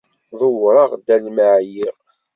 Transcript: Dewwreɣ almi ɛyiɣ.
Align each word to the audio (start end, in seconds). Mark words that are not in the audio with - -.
Dewwreɣ 0.39 0.89
almi 1.15 1.45
ɛyiɣ. 1.57 1.95